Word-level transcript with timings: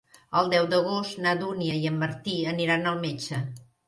El 0.39 0.47
deu 0.51 0.69
d'agost 0.69 1.19
na 1.25 1.33
Dúnia 1.41 1.75
i 1.81 1.83
en 1.89 1.99
Martí 2.05 2.39
aniran 2.53 2.89
al 2.93 2.99
metge. 3.05 3.43